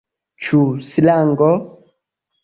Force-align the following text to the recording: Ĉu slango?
Ĉu 0.45 0.61
slango? 0.85 1.49